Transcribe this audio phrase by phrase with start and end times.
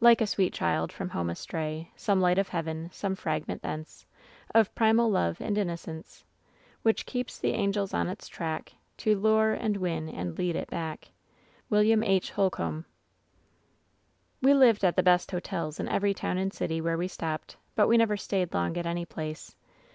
[0.00, 4.06] Like a sweet child from home astray— Some light of Heaven, some fragment thence
[4.54, 6.24] Of primal love and innocence.
[6.80, 11.10] Which keeps the angels on its track To lure and win and lead it back.—
[11.70, 12.02] ^Wm.
[12.08, 12.30] H.
[12.30, 12.86] Holcombe.
[14.40, 17.86] "We lived at the best hotels in every town and city where we stopped, but
[17.86, 19.54] we never stayed long at any place.